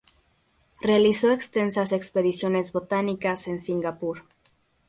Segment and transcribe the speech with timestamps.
[0.81, 4.23] Realizó extensas expediciones botánicas en Singapur.